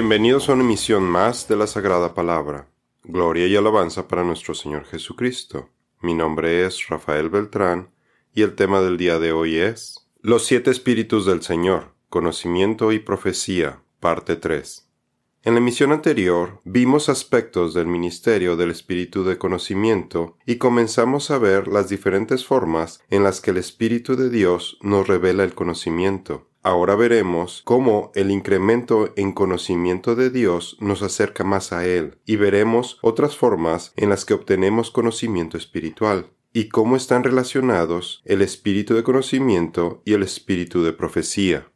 [0.00, 2.68] Bienvenidos a una emisión más de la Sagrada Palabra.
[3.02, 5.70] Gloria y alabanza para nuestro Señor Jesucristo.
[6.00, 7.90] Mi nombre es Rafael Beltrán
[8.32, 13.00] y el tema del día de hoy es Los siete espíritus del Señor, conocimiento y
[13.00, 14.88] profecía, parte 3.
[15.42, 21.38] En la emisión anterior vimos aspectos del ministerio del espíritu de conocimiento y comenzamos a
[21.38, 26.48] ver las diferentes formas en las que el Espíritu de Dios nos revela el conocimiento.
[26.68, 32.36] Ahora veremos cómo el incremento en conocimiento de Dios nos acerca más a Él y
[32.36, 38.92] veremos otras formas en las que obtenemos conocimiento espiritual y cómo están relacionados el espíritu
[38.92, 41.72] de conocimiento y el espíritu de profecía.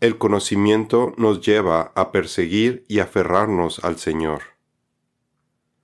[0.00, 4.40] El conocimiento nos lleva a perseguir y aferrarnos al Señor.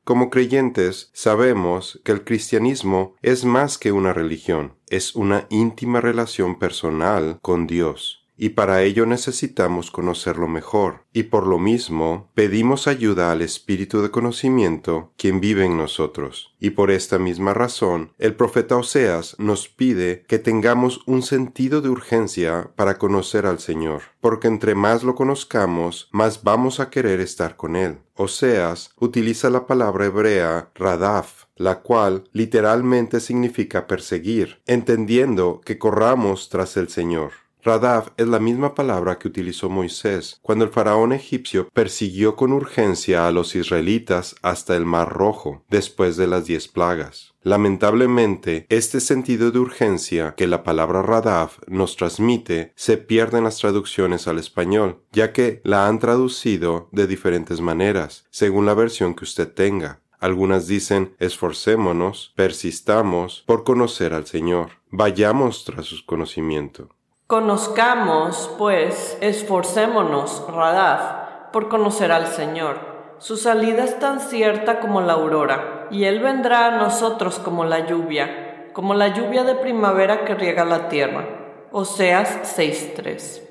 [0.04, 6.58] Como creyentes sabemos que el cristianismo es más que una religión, es una íntima relación
[6.58, 13.32] personal con Dios y para ello necesitamos conocerlo mejor, y por lo mismo pedimos ayuda
[13.32, 16.54] al Espíritu de conocimiento, quien vive en nosotros.
[16.60, 21.88] Y por esta misma razón, el profeta Oseas nos pide que tengamos un sentido de
[21.88, 27.56] urgencia para conocer al Señor, porque entre más lo conozcamos, más vamos a querer estar
[27.56, 27.98] con Él.
[28.14, 36.76] Oseas utiliza la palabra hebrea radaf, la cual literalmente significa perseguir, entendiendo que corramos tras
[36.76, 37.32] el Señor.
[37.66, 43.26] Radav es la misma palabra que utilizó Moisés cuando el faraón egipcio persiguió con urgencia
[43.26, 47.34] a los israelitas hasta el Mar Rojo, después de las diez plagas.
[47.42, 53.58] Lamentablemente, este sentido de urgencia que la palabra Radav nos transmite se pierde en las
[53.58, 59.24] traducciones al español, ya que la han traducido de diferentes maneras, según la versión que
[59.24, 60.02] usted tenga.
[60.20, 66.95] Algunas dicen esforcémonos, persistamos por conocer al Señor, vayamos tras su conocimiento.
[67.28, 72.78] Conozcamos, pues, esforcémonos, Radaf, por conocer al Señor.
[73.18, 77.80] Su salida es tan cierta como la aurora, y Él vendrá a nosotros como la
[77.80, 81.26] lluvia, como la lluvia de primavera que riega la tierra.
[81.72, 83.42] Oseas 6.3.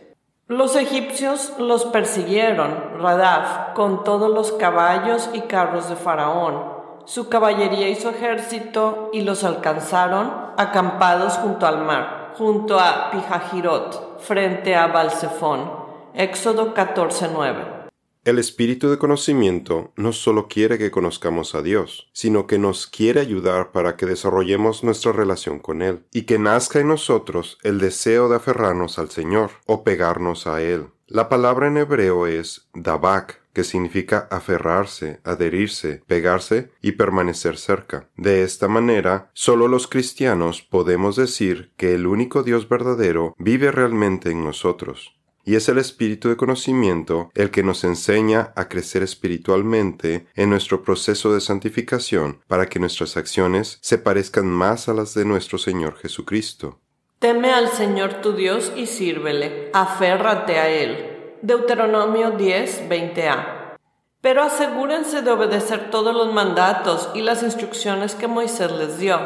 [0.48, 6.64] Los egipcios los persiguieron, Radaf, con todos los caballos y carros de Faraón,
[7.04, 14.20] su caballería y su ejército, y los alcanzaron acampados junto al mar junto a Pijajirot,
[14.20, 15.72] frente a Balsefón.
[16.14, 17.86] Éxodo 14:9.
[18.26, 23.20] El espíritu de conocimiento no solo quiere que conozcamos a Dios, sino que nos quiere
[23.20, 28.28] ayudar para que desarrollemos nuestra relación con Él y que nazca en nosotros el deseo
[28.28, 30.88] de aferrarnos al Señor o pegarnos a Él.
[31.06, 38.10] La palabra en hebreo es dabak, que significa aferrarse, adherirse, pegarse y permanecer cerca.
[38.18, 44.30] De esta manera, solo los cristianos podemos decir que el único Dios verdadero vive realmente
[44.30, 45.16] en nosotros.
[45.46, 50.84] Y es el espíritu de conocimiento el que nos enseña a crecer espiritualmente en nuestro
[50.84, 55.96] proceso de santificación para que nuestras acciones se parezcan más a las de nuestro Señor
[55.96, 56.82] Jesucristo.
[57.20, 61.15] Teme al Señor tu Dios y sírvele, aférrate a Él
[61.46, 63.78] Deuteronomio 10, 20a.
[64.20, 69.20] Pero asegúrense de obedecer todos los mandatos y las instrucciones que Moisés les dio.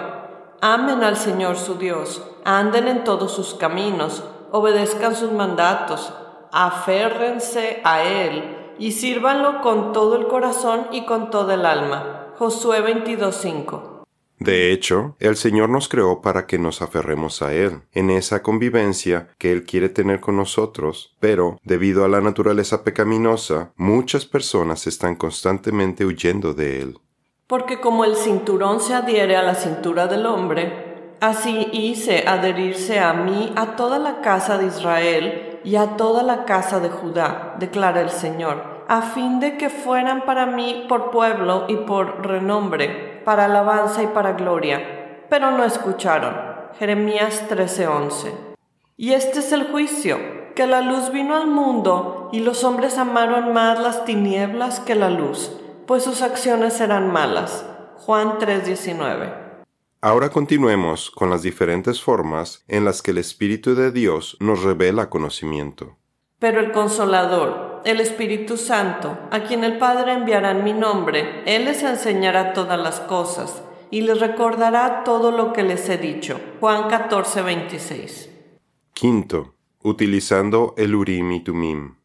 [0.60, 4.22] Amen al Señor su Dios, anden en todos sus caminos,
[4.52, 6.12] obedezcan sus mandatos,
[6.52, 12.34] aférrense a Él y sírvanlo con todo el corazón y con todo el alma.
[12.38, 13.99] Josué 22.5
[14.40, 19.28] de hecho, el Señor nos creó para que nos aferremos a Él, en esa convivencia
[19.38, 25.16] que Él quiere tener con nosotros, pero, debido a la naturaleza pecaminosa, muchas personas están
[25.16, 26.98] constantemente huyendo de Él.
[27.48, 33.12] Porque como el cinturón se adhiere a la cintura del hombre, así hice adherirse a
[33.14, 38.00] mí a toda la casa de Israel y a toda la casa de Judá, declara
[38.00, 43.46] el Señor, a fin de que fueran para mí por pueblo y por renombre para
[43.46, 46.36] alabanza y para gloria, pero no escucharon.
[46.78, 48.34] Jeremías 13:11.
[48.98, 50.18] Y este es el juicio,
[50.56, 55.10] que la luz vino al mundo y los hombres amaron más las tinieblas que la
[55.10, 55.52] luz,
[55.88, 57.66] pues sus acciones eran malas.
[57.96, 59.34] Juan 3:19.
[60.02, 65.10] Ahora continuemos con las diferentes formas en las que el Espíritu de Dios nos revela
[65.10, 65.98] conocimiento.
[66.40, 71.66] Pero el consolador, el Espíritu Santo, a quien el Padre enviará en mi nombre, Él
[71.66, 76.40] les enseñará todas las cosas y les recordará todo lo que les he dicho.
[76.60, 78.30] Juan 14, 26.
[78.94, 81.99] Quinto, utilizando el Urim y Tumim.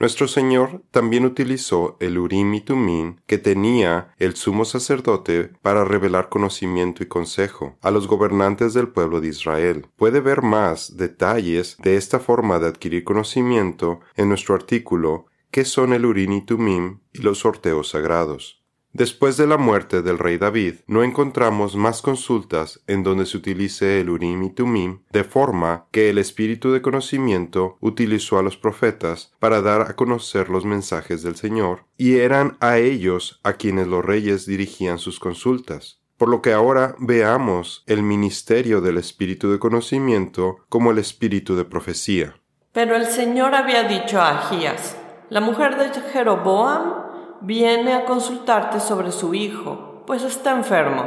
[0.00, 6.28] Nuestro Señor también utilizó el Urim y Tumim que tenía el sumo sacerdote para revelar
[6.28, 9.86] conocimiento y consejo a los gobernantes del pueblo de Israel.
[9.96, 15.92] Puede ver más detalles de esta forma de adquirir conocimiento en nuestro artículo qué son
[15.92, 18.63] el Urim y Tumim y los sorteos sagrados.
[18.94, 24.00] Después de la muerte del rey David, no encontramos más consultas en donde se utilice
[24.00, 29.32] el Urim y Tumim, de forma que el espíritu de conocimiento utilizó a los profetas
[29.40, 34.04] para dar a conocer los mensajes del Señor, y eran a ellos a quienes los
[34.04, 35.98] reyes dirigían sus consultas.
[36.16, 41.64] Por lo que ahora veamos el ministerio del espíritu de conocimiento como el espíritu de
[41.64, 42.36] profecía.
[42.70, 44.96] Pero el Señor había dicho a Agías,
[45.30, 47.13] la mujer de Jeroboam
[47.44, 51.04] viene a consultarte sobre su hijo, pues está enfermo.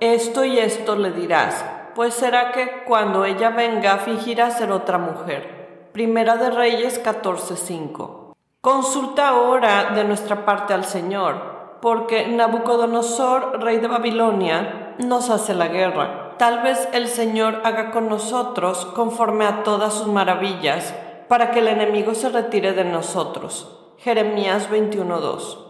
[0.00, 1.64] Esto y esto le dirás,
[1.94, 5.88] pues será que cuando ella venga fingirá ser otra mujer.
[5.92, 8.34] Primera de Reyes 14:5.
[8.60, 15.68] Consulta ahora de nuestra parte al Señor, porque Nabucodonosor, rey de Babilonia, nos hace la
[15.68, 16.34] guerra.
[16.36, 20.94] Tal vez el Señor haga con nosotros conforme a todas sus maravillas,
[21.28, 23.74] para que el enemigo se retire de nosotros.
[23.96, 25.67] Jeremías 21:2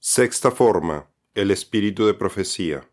[0.00, 2.88] Sexta forma, el espíritu de profecía.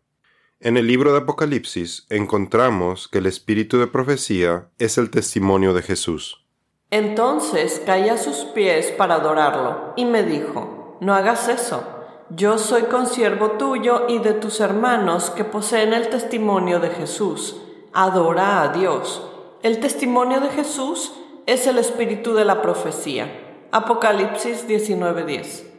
[0.58, 5.82] En el libro de Apocalipsis encontramos que el espíritu de profecía es el testimonio de
[5.82, 6.44] Jesús.
[6.90, 11.84] Entonces caí a sus pies para adorarlo, y me dijo, no hagas eso,
[12.30, 17.62] yo soy consiervo tuyo y de tus hermanos que poseen el testimonio de Jesús,
[17.92, 19.22] adora a Dios.
[19.62, 21.12] El testimonio de Jesús
[21.46, 23.68] es el espíritu de la profecía.
[23.70, 25.75] Apocalipsis 19:10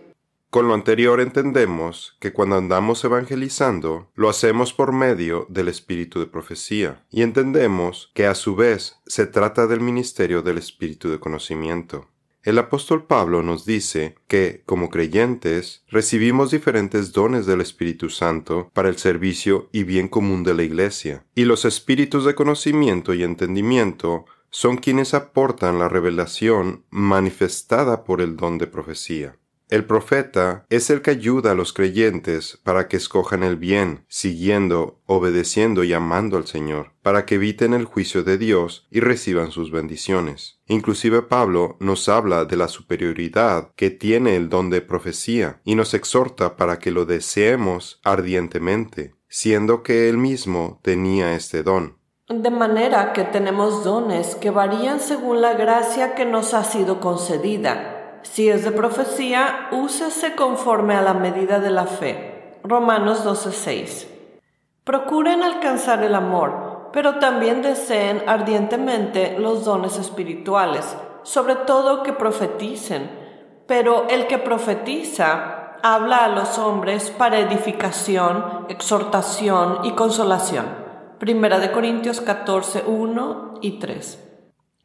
[0.49, 6.27] con lo anterior entendemos que cuando andamos evangelizando, lo hacemos por medio del espíritu de
[6.27, 12.07] profecía, y entendemos que a su vez se trata del ministerio del espíritu de conocimiento.
[12.44, 18.88] El apóstol Pablo nos dice que, como creyentes, recibimos diferentes dones del Espíritu Santo para
[18.88, 24.23] el servicio y bien común de la Iglesia, y los espíritus de conocimiento y entendimiento
[24.49, 29.35] son quienes aportan la revelación manifestada por el don de profecía.
[29.69, 35.01] El profeta es el que ayuda a los creyentes para que escojan el bien, siguiendo,
[35.05, 39.69] obedeciendo y amando al Señor, para que eviten el juicio de Dios y reciban sus
[39.69, 40.61] bendiciones.
[40.67, 45.93] Inclusive Pablo nos habla de la superioridad que tiene el don de profecía y nos
[45.93, 51.97] exhorta para que lo deseemos ardientemente, siendo que él mismo tenía este don.
[52.29, 57.96] De manera que tenemos dones que varían según la gracia que nos ha sido concedida
[58.31, 62.59] si es de profecía, úsese conforme a la medida de la fe.
[62.63, 64.07] Romanos 12:6.
[64.83, 73.09] Procuren alcanzar el amor, pero también deseen ardientemente los dones espirituales, sobre todo que profeticen.
[73.65, 80.65] Pero el que profetiza habla a los hombres para edificación, exhortación y consolación.
[81.19, 84.23] Primera de Corintios 14, 1 y 3.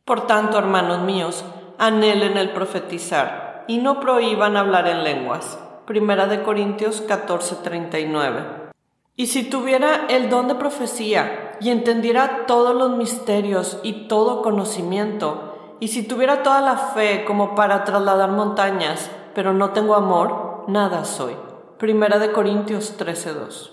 [0.04, 1.44] Por tanto, hermanos míos,
[1.82, 5.58] anhelen el profetizar y no prohíban hablar en lenguas.
[5.84, 8.70] Primera de Corintios 14:39.
[9.16, 15.76] Y si tuviera el don de profecía y entendiera todos los misterios y todo conocimiento,
[15.80, 21.04] y si tuviera toda la fe como para trasladar montañas, pero no tengo amor, nada
[21.04, 21.34] soy.
[21.78, 23.72] Primera de Corintios 13:2.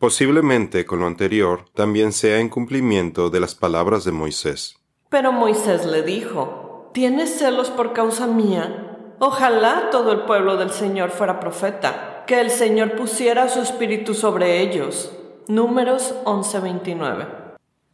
[0.00, 4.74] Posiblemente con lo anterior también sea en cumplimiento de las palabras de Moisés.
[5.08, 6.65] Pero Moisés le dijo,
[6.96, 8.96] ¿Tienes celos por causa mía?
[9.18, 14.62] Ojalá todo el pueblo del Señor fuera profeta, que el Señor pusiera su espíritu sobre
[14.62, 15.12] ellos.
[15.46, 17.26] Números 11:29.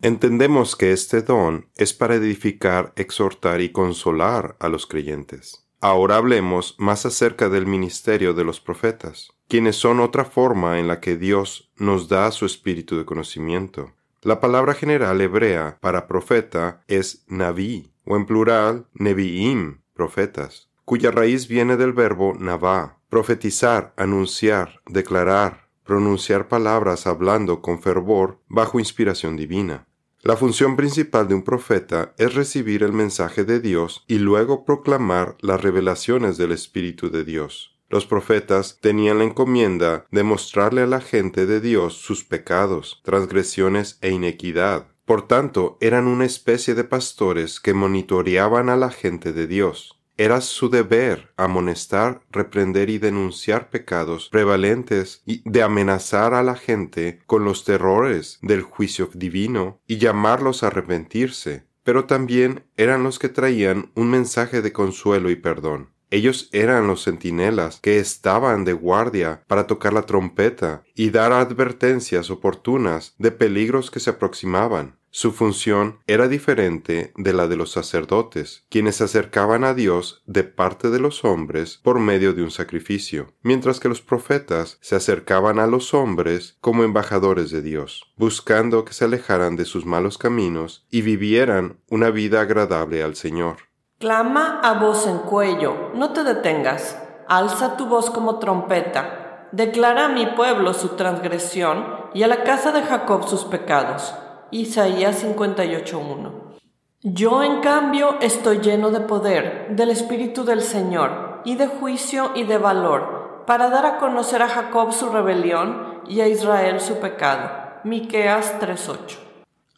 [0.03, 5.67] Entendemos que este don es para edificar, exhortar y consolar a los creyentes.
[5.81, 11.01] Ahora hablemos más acerca del ministerio de los profetas, quienes son otra forma en la
[11.01, 13.95] que Dios nos da su espíritu de conocimiento.
[14.21, 21.49] La palabra general hebrea para profeta es naví, o en plural, neviim, profetas, cuya raíz
[21.49, 29.87] viene del verbo navá, profetizar, anunciar, declarar, pronunciar palabras hablando con fervor bajo inspiración divina.
[30.23, 35.37] La función principal de un profeta es recibir el mensaje de Dios y luego proclamar
[35.41, 37.77] las revelaciones del Espíritu de Dios.
[37.91, 43.99] Los profetas tenían la encomienda de mostrarle a la gente de Dios sus pecados, transgresiones
[44.01, 49.47] e inequidad, por tanto, eran una especie de pastores que monitoreaban a la gente de
[49.47, 50.01] Dios.
[50.17, 57.21] Era su deber amonestar, reprender y denunciar pecados prevalentes y de amenazar a la gente
[57.27, 63.29] con los terrores del juicio divino y llamarlos a arrepentirse, pero también eran los que
[63.29, 65.91] traían un mensaje de consuelo y perdón.
[66.09, 72.31] Ellos eran los centinelas que estaban de guardia para tocar la trompeta y dar advertencias
[72.31, 75.02] oportunas de peligros que se aproximaban.
[75.15, 80.43] Su función era diferente de la de los sacerdotes, quienes se acercaban a Dios de
[80.43, 85.59] parte de los hombres por medio de un sacrificio, mientras que los profetas se acercaban
[85.59, 90.87] a los hombres como embajadores de Dios, buscando que se alejaran de sus malos caminos
[90.91, 93.57] y vivieran una vida agradable al Señor.
[93.99, 96.97] Clama a voz en cuello, no te detengas,
[97.29, 102.73] alza tu voz como trompeta, declara a mi pueblo su transgresión y a la casa
[102.73, 104.15] de Jacob sus pecados
[104.53, 106.59] Isaías 58.1.
[107.03, 112.45] Yo en cambio estoy lleno de poder, del Espíritu del Señor, y de juicio y
[112.45, 117.51] de valor, para dar a conocer a Jacob su rebelión y a Israel su pecado.
[117.83, 119.17] Miqueas 3.8.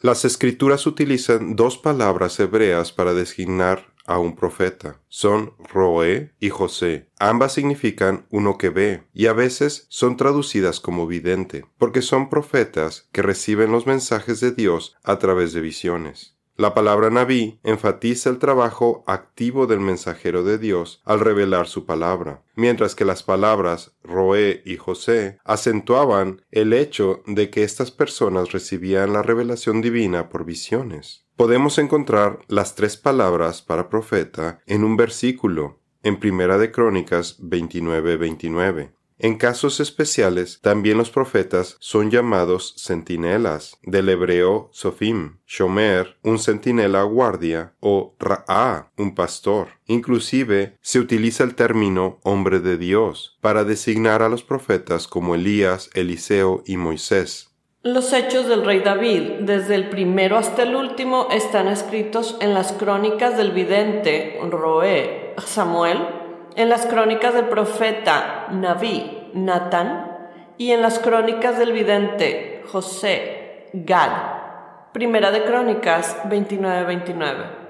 [0.01, 5.01] Las escrituras utilizan dos palabras hebreas para designar a un profeta.
[5.07, 7.09] Son Roé y José.
[7.19, 13.09] Ambas significan uno que ve y a veces son traducidas como vidente, porque son profetas
[13.11, 16.34] que reciben los mensajes de Dios a través de visiones.
[16.57, 22.43] La palabra Naví enfatiza el trabajo activo del mensajero de Dios al revelar su palabra,
[22.55, 29.11] mientras que las palabras Roé y José acentuaban el hecho de que estas personas recibían
[29.11, 31.25] la revelación divina por visiones.
[31.35, 38.94] Podemos encontrar las tres palabras para profeta en un versículo en Primera de Crónicas 29-29.
[39.17, 47.03] En casos especiales, también los profetas son llamados centinelas, del hebreo sofim, shomer, un centinela
[47.03, 49.69] guardia, o ra'a, un pastor.
[49.87, 55.89] Inclusive se utiliza el término hombre de Dios para designar a los profetas como Elías,
[55.93, 57.55] Eliseo y Moisés.
[57.83, 62.73] Los hechos del rey David, desde el primero hasta el último, están escritos en las
[62.73, 66.24] crónicas del vidente Roé, Samuel,
[66.55, 70.11] en las crónicas del profeta Naví, Natán,
[70.57, 74.91] y en las crónicas del vidente José, Gad.
[74.93, 77.65] Primera de Crónicas 29-29.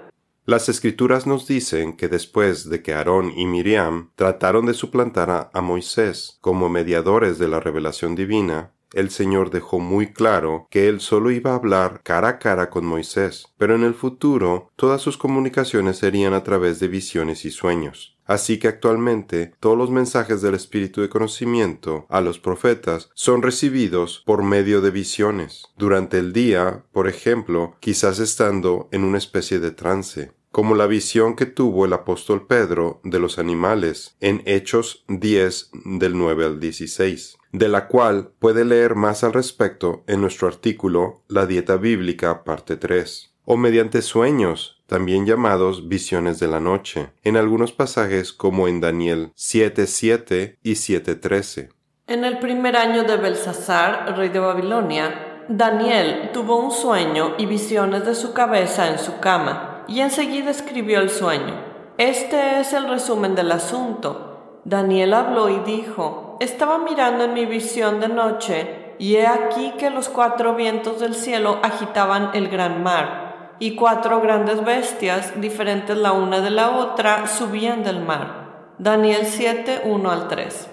[0.45, 5.61] Las escrituras nos dicen que después de que Aarón y Miriam trataron de suplantar a
[5.61, 11.31] Moisés como mediadores de la revelación divina, el Señor dejó muy claro que Él solo
[11.31, 15.97] iba a hablar cara a cara con Moisés, pero en el futuro todas sus comunicaciones
[15.97, 18.14] serían a través de visiones y sueños.
[18.25, 24.23] Así que actualmente todos los mensajes del Espíritu de conocimiento a los profetas son recibidos
[24.25, 25.65] por medio de visiones.
[25.77, 31.35] Durante el día, por ejemplo, quizás estando en una especie de trance como la visión
[31.35, 37.37] que tuvo el apóstol Pedro de los animales en Hechos 10 del 9 al 16
[37.57, 42.75] de la cual puede leer más al respecto en nuestro artículo La dieta bíblica parte
[42.75, 48.81] 3, o mediante sueños, también llamados visiones de la noche, en algunos pasajes como en
[48.81, 51.69] Daniel 7.7 y 7.13.
[52.07, 58.05] En el primer año de Belsasar, rey de Babilonia, Daniel tuvo un sueño y visiones
[58.05, 61.55] de su cabeza en su cama, y enseguida escribió el sueño.
[61.97, 64.59] Este es el resumen del asunto.
[64.65, 69.89] Daniel habló y dijo, estaba mirando en mi visión de noche, y he aquí que
[69.89, 73.24] los cuatro vientos del cielo agitaban el gran mar,
[73.59, 78.73] y cuatro grandes bestias, diferentes la una de la otra, subían del mar.
[78.77, 80.69] Daniel 7, 1 al 3.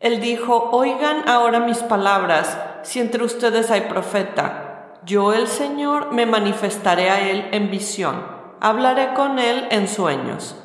[0.00, 4.98] Él dijo, Oigan ahora mis palabras, si entre ustedes hay profeta.
[5.04, 8.26] Yo el Señor me manifestaré a él en visión,
[8.60, 10.56] hablaré con él en sueños.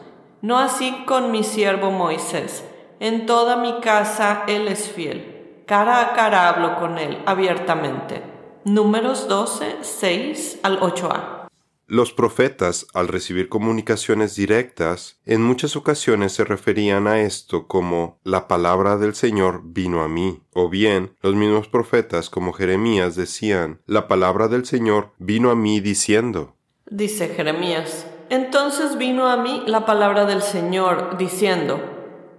[0.41, 2.65] No así con mi siervo Moisés
[3.03, 5.63] en toda mi casa Él es fiel.
[5.67, 8.23] Cara a cara hablo con Él abiertamente.
[8.63, 11.42] Números 12, 6 al 8a.
[11.87, 18.47] Los profetas, al recibir comunicaciones directas, en muchas ocasiones se referían a esto como la
[18.47, 24.07] palabra del Señor vino a mí, o bien los mismos profetas como Jeremías decían, la
[24.07, 26.55] palabra del Señor vino a mí diciendo.
[26.89, 31.81] Dice Jeremías, entonces vino a mí la palabra del Señor diciendo,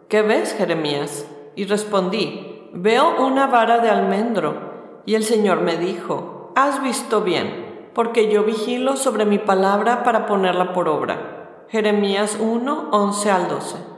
[0.09, 1.27] ¿Qué ves, Jeremías?
[1.55, 5.03] Y respondí, Veo una vara de almendro.
[5.07, 7.64] Y el Señor me dijo, Has visto bien,
[7.95, 11.67] porque yo vigilo sobre mi palabra para ponerla por obra.
[11.69, 13.95] Jeremías 1, 11 al 12.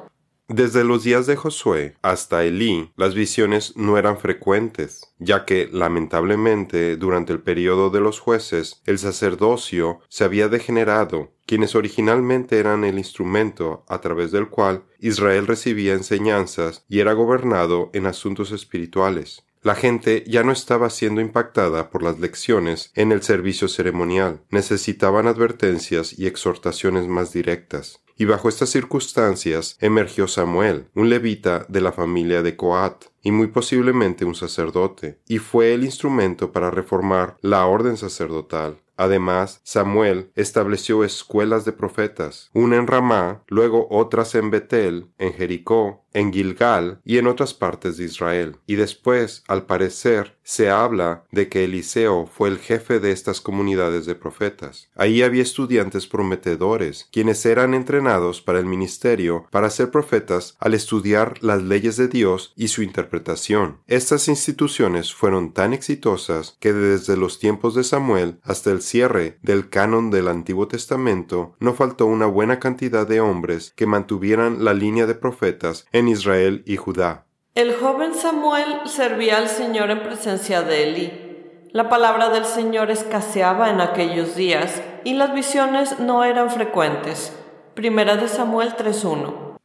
[0.48, 6.96] Desde los días de Josué hasta Elí, las visiones no eran frecuentes, ya que, lamentablemente,
[6.96, 12.96] durante el periodo de los jueces, el sacerdocio se había degenerado, quienes originalmente eran el
[12.96, 19.44] instrumento a través del cual Israel recibía enseñanzas y era gobernado en asuntos espirituales.
[19.66, 25.26] La gente ya no estaba siendo impactada por las lecciones en el servicio ceremonial, necesitaban
[25.26, 28.00] advertencias y exhortaciones más directas.
[28.16, 33.49] Y bajo estas circunstancias emergió Samuel, un levita de la familia de Coat, y muy
[33.49, 38.78] posiblemente un sacerdote, y fue el instrumento para reformar la orden sacerdotal.
[38.96, 46.05] Además, Samuel estableció escuelas de profetas, una en Ramá, luego otras en Betel, en Jericó,
[46.16, 48.56] en Gilgal y en otras partes de Israel.
[48.66, 54.06] Y después, al parecer, se habla de que Eliseo fue el jefe de estas comunidades
[54.06, 54.88] de profetas.
[54.94, 61.42] Ahí había estudiantes prometedores, quienes eran entrenados para el ministerio para ser profetas al estudiar
[61.42, 63.80] las leyes de Dios y su interpretación.
[63.87, 69.68] Estas instituciones fueron tan exitosas que desde los tiempos de Samuel hasta el cierre del
[69.68, 75.06] canon del Antiguo Testamento no faltó una buena cantidad de hombres que mantuvieran la línea
[75.06, 77.26] de profetas Israel y Judá.
[77.54, 81.26] El joven Samuel servía al Señor en presencia de Elí.
[81.72, 87.36] La palabra del Señor escaseaba en aquellos días y las visiones no eran frecuentes.
[87.75, 89.58] Primera de Samuel 3.1.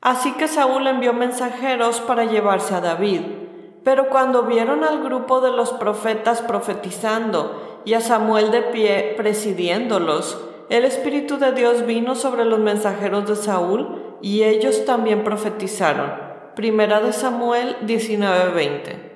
[0.00, 3.22] Así que Saúl envió mensajeros para llevarse a David.
[3.84, 10.38] Pero cuando vieron al grupo de los profetas profetizando y a Samuel de pie presidiéndolos,
[10.68, 16.12] el Espíritu de Dios vino sobre los mensajeros de Saúl y ellos también profetizaron.
[16.54, 19.08] Primera de Samuel 19:20.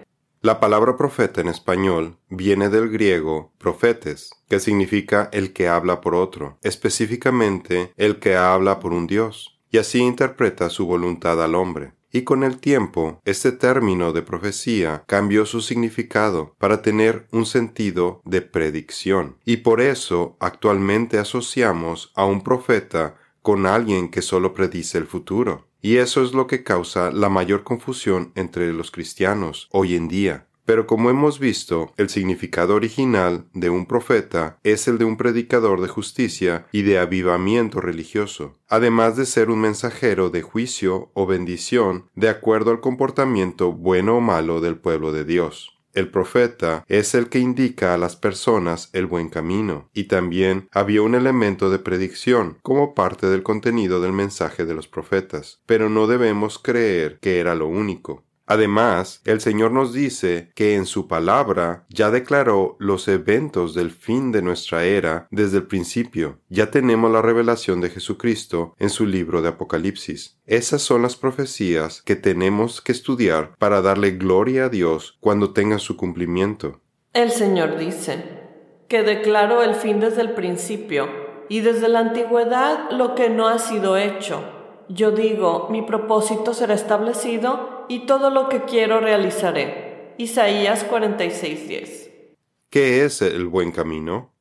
[0.42, 6.16] La palabra profeta en español viene del griego profetes, que significa el que habla por
[6.16, 11.92] otro, específicamente el que habla por un Dios, y así interpreta su voluntad al hombre.
[12.14, 18.20] Y con el tiempo, este término de profecía cambió su significado para tener un sentido
[18.24, 19.38] de predicción.
[19.46, 25.66] Y por eso actualmente asociamos a un profeta con alguien que solo predice el futuro.
[25.80, 30.46] Y eso es lo que causa la mayor confusión entre los cristianos hoy en día.
[30.64, 35.80] Pero como hemos visto, el significado original de un profeta es el de un predicador
[35.80, 42.08] de justicia y de avivamiento religioso, además de ser un mensajero de juicio o bendición
[42.14, 45.81] de acuerdo al comportamiento bueno o malo del pueblo de Dios.
[45.92, 51.02] El profeta es el que indica a las personas el buen camino, y también había
[51.02, 56.06] un elemento de predicción como parte del contenido del mensaje de los profetas, pero no
[56.06, 58.24] debemos creer que era lo único.
[58.52, 64.30] Además, el Señor nos dice que en su palabra ya declaró los eventos del fin
[64.30, 66.38] de nuestra era desde el principio.
[66.50, 70.38] Ya tenemos la revelación de Jesucristo en su libro de Apocalipsis.
[70.44, 75.78] Esas son las profecías que tenemos que estudiar para darle gloria a Dios cuando tengan
[75.78, 76.82] su cumplimiento.
[77.14, 78.22] El Señor dice
[78.86, 81.08] que declaró el fin desde el principio
[81.48, 84.42] y desde la antigüedad lo que no ha sido hecho.
[84.90, 90.14] Yo digo, mi propósito será establecido y todo lo que quiero realizaré.
[90.16, 92.10] Isaías 46:10.
[92.70, 94.32] ¿Qué es el buen camino?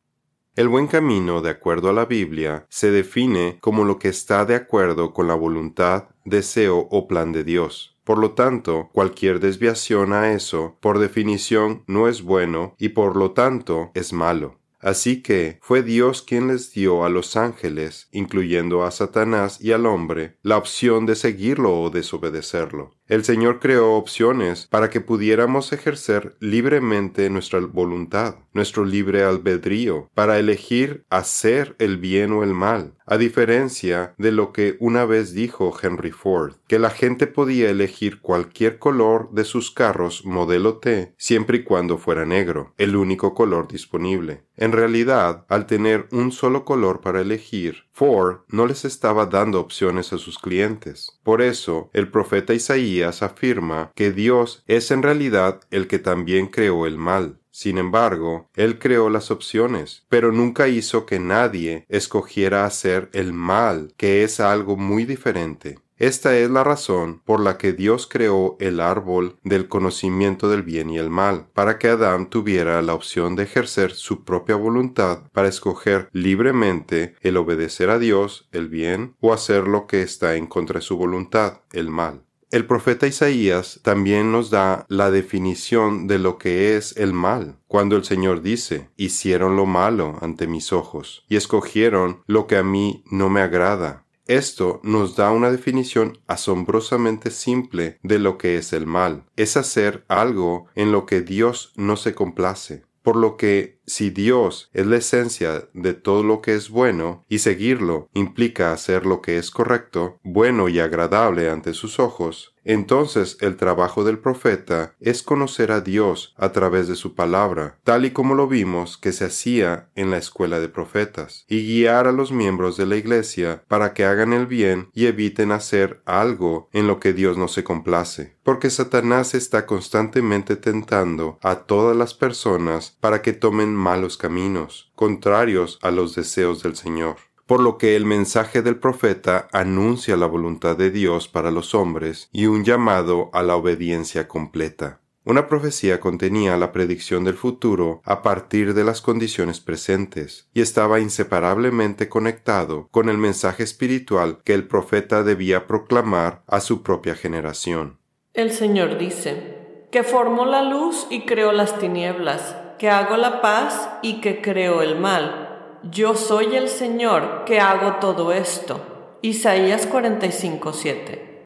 [0.55, 4.55] El buen camino, de acuerdo a la Biblia, se define como lo que está de
[4.55, 7.97] acuerdo con la voluntad, deseo o plan de Dios.
[8.05, 13.31] Por lo tanto, cualquier desviación a eso, por definición, no es bueno y por lo
[13.31, 14.61] tanto es malo.
[14.81, 19.85] Así que fue Dios quien les dio a los ángeles, incluyendo a Satanás y al
[19.85, 22.95] hombre, la opción de seguirlo o desobedecerlo.
[23.11, 30.39] El Señor creó opciones para que pudiéramos ejercer libremente nuestra voluntad, nuestro libre albedrío, para
[30.39, 35.77] elegir hacer el bien o el mal, a diferencia de lo que una vez dijo
[35.83, 41.57] Henry Ford, que la gente podía elegir cualquier color de sus carros modelo T siempre
[41.57, 44.45] y cuando fuera negro, el único color disponible.
[44.55, 50.13] En realidad, al tener un solo color para elegir, Ford no les estaba dando opciones
[50.13, 51.19] a sus clientes.
[51.23, 56.85] Por eso, el profeta Isaías afirma que Dios es en realidad el que también creó
[56.85, 57.39] el mal.
[57.51, 63.93] Sin embargo, Él creó las opciones, pero nunca hizo que nadie escogiera hacer el mal,
[63.97, 65.77] que es algo muy diferente.
[66.01, 70.89] Esta es la razón por la que Dios creó el árbol del conocimiento del bien
[70.89, 75.47] y el mal, para que Adán tuviera la opción de ejercer su propia voluntad para
[75.47, 80.79] escoger libremente el obedecer a Dios, el bien, o hacer lo que está en contra
[80.79, 82.23] de su voluntad, el mal.
[82.51, 87.95] El profeta Isaías también nos da la definición de lo que es el mal, cuando
[87.95, 93.05] el Señor dice, hicieron lo malo ante mis ojos, y escogieron lo que a mí
[93.09, 98.85] no me agrada, esto nos da una definición asombrosamente simple de lo que es el
[98.85, 99.25] mal.
[99.35, 102.85] Es hacer algo en lo que Dios no se complace.
[103.03, 107.39] Por lo que si Dios es la esencia de todo lo que es bueno, y
[107.39, 113.57] seguirlo implica hacer lo que es correcto, bueno y agradable ante sus ojos, entonces el
[113.57, 118.35] trabajo del profeta es conocer a Dios a través de su palabra, tal y como
[118.35, 122.77] lo vimos que se hacía en la escuela de profetas, y guiar a los miembros
[122.77, 127.13] de la iglesia para que hagan el bien y eviten hacer algo en lo que
[127.13, 133.33] Dios no se complace, porque Satanás está constantemente tentando a todas las personas para que
[133.33, 137.17] tomen malos caminos, contrarios a los deseos del Señor.
[137.51, 142.29] Por lo que el mensaje del profeta anuncia la voluntad de Dios para los hombres
[142.31, 145.01] y un llamado a la obediencia completa.
[145.25, 151.01] Una profecía contenía la predicción del futuro a partir de las condiciones presentes y estaba
[151.01, 157.99] inseparablemente conectado con el mensaje espiritual que el profeta debía proclamar a su propia generación.
[158.33, 163.89] El Señor dice, que formó la luz y creó las tinieblas, que hago la paz
[164.01, 165.50] y que creo el mal.
[165.83, 169.17] Yo soy el Señor que hago todo esto.
[169.23, 171.43] Isaías 45:7.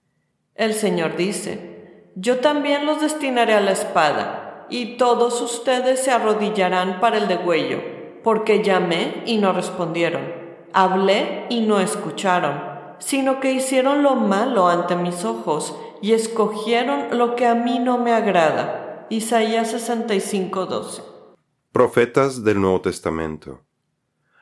[0.55, 6.99] El Señor dice, yo también los destinaré a la espada, y todos ustedes se arrodillarán
[6.99, 7.79] para el degüello,
[8.23, 10.33] porque llamé y no respondieron,
[10.73, 12.61] hablé y no escucharon,
[12.99, 17.99] sino que hicieron lo malo ante mis ojos y escogieron lo que a mí no
[17.99, 19.07] me agrada.
[19.09, 21.03] Isaías 65:12.
[21.71, 23.61] Profetas del Nuevo Testamento.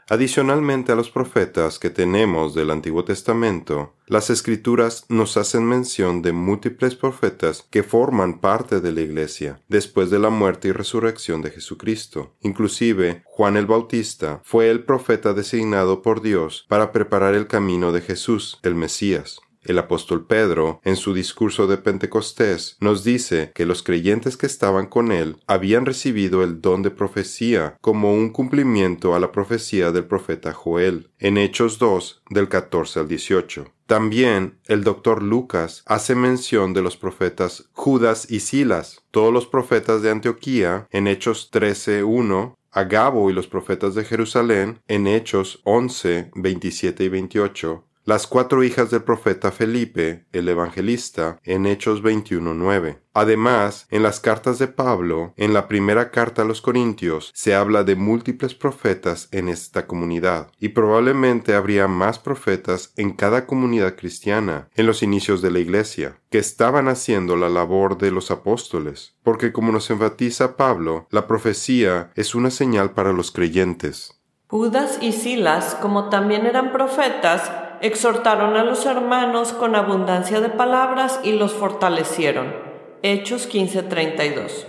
[0.10, 6.34] Adicionalmente a los profetas que tenemos del Antiguo Testamento, las Escrituras nos hacen mención de
[6.34, 11.52] múltiples profetas que forman parte de la Iglesia después de la muerte y resurrección de
[11.52, 12.34] Jesucristo.
[12.42, 18.02] Inclusive, Juan el Bautista fue el profeta designado por Dios para preparar el camino de
[18.02, 19.40] Jesús, el Mesías.
[19.64, 24.88] El apóstol Pedro, en su discurso de Pentecostés, nos dice que los creyentes que estaban
[24.88, 30.06] con él habían recibido el don de profecía como un cumplimiento a la profecía del
[30.06, 33.66] profeta Joel, en Hechos 2, del 14 al 18.
[33.86, 40.02] También el doctor Lucas hace mención de los profetas Judas y Silas, todos los profetas
[40.02, 47.04] de Antioquía, en Hechos 13.1, Agabo y los profetas de Jerusalén, en Hechos 11, 27
[47.04, 52.98] y 28, las cuatro hijas del profeta Felipe, el evangelista, en Hechos 21.9.
[53.14, 57.84] Además, en las cartas de Pablo, en la primera carta a los Corintios, se habla
[57.84, 64.68] de múltiples profetas en esta comunidad, y probablemente habría más profetas en cada comunidad cristiana
[64.76, 69.54] en los inicios de la Iglesia, que estaban haciendo la labor de los apóstoles, porque
[69.54, 74.20] como nos enfatiza Pablo, la profecía es una señal para los creyentes.
[74.48, 77.50] Judas y Silas, como también eran profetas,
[77.84, 82.56] exhortaron a los hermanos con abundancia de palabras y los fortalecieron.
[83.02, 84.66] Hechos 15:32.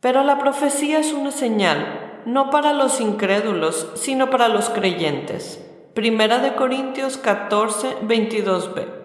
[0.00, 5.62] Pero la profecía es una señal, no para los incrédulos, sino para los creyentes.
[5.92, 8.99] Primera de Corintios 14, 22b.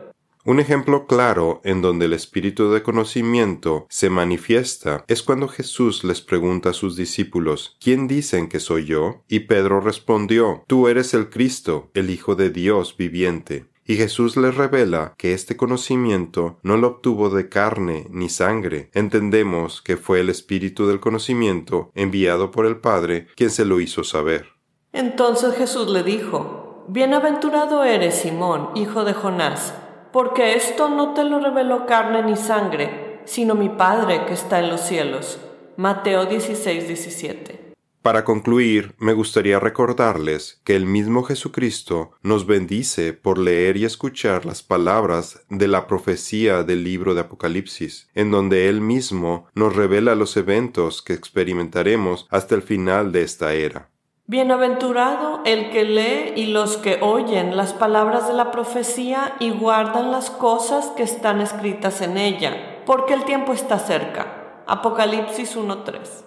[0.48, 6.22] Un ejemplo claro en donde el espíritu de conocimiento se manifiesta es cuando Jesús les
[6.22, 9.24] pregunta a sus discípulos, ¿quién dicen que soy yo?
[9.28, 13.66] Y Pedro respondió, Tú eres el Cristo, el Hijo de Dios viviente.
[13.88, 18.92] Y Jesús les revela que este conocimiento no lo obtuvo de carne ni sangre.
[18.94, 24.04] Entendemos que fue el Espíritu del conocimiento enviado por el Padre quien se lo hizo
[24.04, 24.50] saber.
[24.94, 29.74] Entonces Jesús le dijo, Bienaventurado eres Simón, hijo de Jonás
[30.15, 34.69] porque esto no te lo reveló carne ni sangre, sino mi Padre que está en
[34.69, 35.41] los cielos.
[35.75, 37.73] Mateo 16, 17.
[38.01, 44.45] Para concluir, me gustaría recordarles que el mismo Jesucristo nos bendice por leer y escuchar
[44.45, 50.15] las palabras de la profecía del libro de Apocalipsis, en donde Él mismo nos revela
[50.15, 53.89] los eventos que experimentaremos hasta el final de esta era.
[54.28, 60.12] Bienaventurado el que lee y los que oyen las palabras de la profecía y guardan
[60.12, 64.64] las cosas que están escritas en ella, porque el tiempo está cerca.
[64.66, 66.26] Apocalipsis 1.3.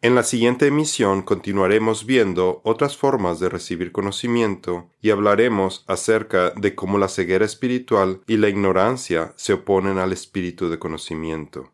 [0.00, 6.74] En la siguiente emisión continuaremos viendo otras formas de recibir conocimiento y hablaremos acerca de
[6.74, 11.73] cómo la ceguera espiritual y la ignorancia se oponen al espíritu de conocimiento.